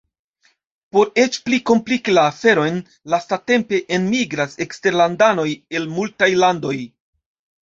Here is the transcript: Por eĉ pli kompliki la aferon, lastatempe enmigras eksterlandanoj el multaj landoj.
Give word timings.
Por 0.95 1.09
eĉ 1.23 1.35
pli 1.49 1.59
kompliki 1.69 2.15
la 2.15 2.23
aferon, 2.29 2.79
lastatempe 3.15 3.81
enmigras 3.99 4.59
eksterlandanoj 4.67 5.47
el 5.81 5.87
multaj 5.95 6.33
landoj. 6.47 6.75